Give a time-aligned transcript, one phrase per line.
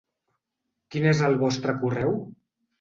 [0.95, 2.19] Quin és el vostre correu?